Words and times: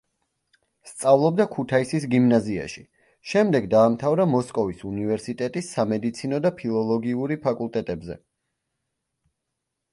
სწავლობდა 0.91 1.45
ქუთაისის 1.55 2.07
გიმნაზიაში, 2.13 2.81
შემდეგ 3.33 3.69
დაამთავრა 3.75 4.27
მოსკოვის 4.33 4.83
უნივერსიტეტის 4.95 5.71
სამედიცინო 5.77 6.43
და 6.49 6.55
ფილოლოგიური 6.63 7.41
ფაკულტეტებზე. 7.49 8.21